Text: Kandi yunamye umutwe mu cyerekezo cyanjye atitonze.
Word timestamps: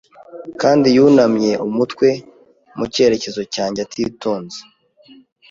Kandi 0.61 0.87
yunamye 0.97 1.51
umutwe 1.67 2.07
mu 2.77 2.85
cyerekezo 2.93 3.41
cyanjye 3.53 3.79
atitonze. 3.85 4.59